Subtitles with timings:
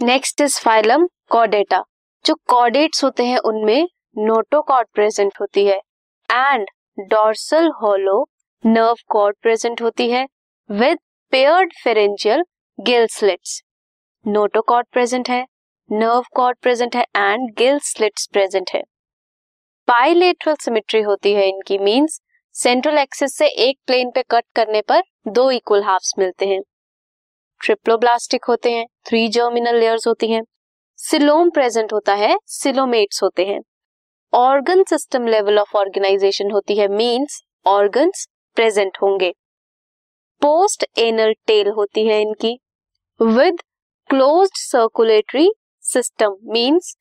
[0.00, 1.82] Next is phylum कॉडेटा
[2.24, 5.76] जो caudates होते हैं, उनमें नोटोकॉर्ड प्रेजेंट होती है।
[6.28, 6.66] And
[7.10, 8.24] dorsal hollow
[8.64, 10.26] nerve cord present होती है
[10.70, 10.98] with
[11.32, 12.44] paired pharyngeal
[12.78, 13.60] gill slits
[14.24, 15.44] notochord present है
[15.90, 18.82] नर्व कॉर्ड प्रेजेंट है एंड गिल स्लिट्स प्रेजेंट है।
[19.88, 22.20] बाइलेटरल सिमेट्री होती है इनकी मींस
[22.54, 26.60] सेंट्रल एक्सिस से एक प्लेन पे कट करने पर दो इक्वल हाफ्स मिलते हैं।
[27.60, 30.42] ट्रिप्लोब्लास्टिक होते हैं थ्री जर्मिनल लेयर्स होती हैं,
[30.98, 33.60] सिलोम प्रेजेंट होता है सिलोमेट्स होते हैं।
[34.32, 39.32] Organ system level of organisation होती है मींस ऑर्गन्स प्रेजेंट होंगे।
[40.42, 42.58] पोस्ट एनल टेल होती है इनकी
[43.20, 43.60] with
[44.10, 45.50] closed circulatory
[45.84, 46.94] system means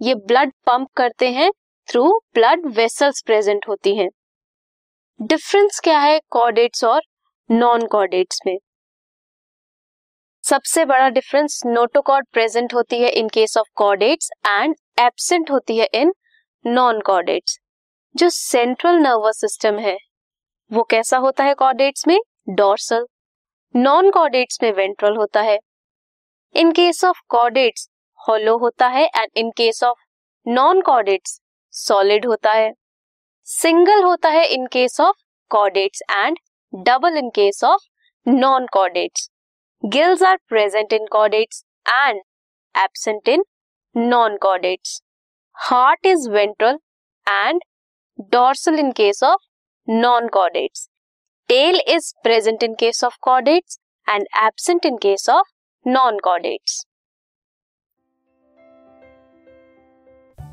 [0.00, 1.50] ये ब्लड पंप करते हैं
[1.88, 4.08] थ्रू ब्लड वेसल्स प्रेजेंट होती हैं।
[5.20, 7.02] डिफरेंस क्या है कॉर्डेट्स और
[7.50, 8.56] नॉन कॉर्डेट्स में?
[10.44, 15.86] सबसे बड़ा डिफरेंस नोटोकॉर्ड प्रेजेंट होती है in case of chordates and absent होती है
[15.94, 16.12] इन
[16.64, 17.58] नॉन कॉर्डेट्स
[18.14, 19.96] जो सेंट्रल नर्वस सिस्टम है,
[20.70, 22.18] वो कैसा होता है कॉर्डेट्स में?
[22.50, 23.06] डॉर्सल
[23.74, 25.58] नॉन कॉर्डेट्स में वेंट्रल होता है.
[26.54, 27.88] In case of chordates
[28.20, 29.98] hollow होता है and in case of
[30.46, 31.40] non chordates
[31.74, 32.72] solid होता है.
[33.46, 36.38] सिंगल होता है in case of chordates and
[36.72, 37.88] double in case of
[38.26, 39.28] non chordates
[39.90, 42.20] Gills are present in chordates and
[42.72, 43.42] absent in
[43.92, 45.00] non-chordates.
[45.54, 46.78] Heart is ventral
[47.28, 47.60] and
[48.30, 49.40] dorsal in case of
[49.88, 50.88] non-chordates.
[51.48, 55.46] Tail is present in case of chordates and absent in case of
[55.84, 56.84] non-chordates.